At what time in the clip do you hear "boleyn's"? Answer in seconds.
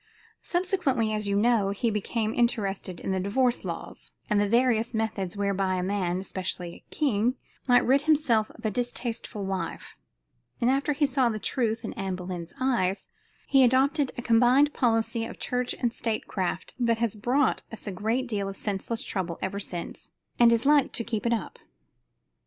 12.15-12.55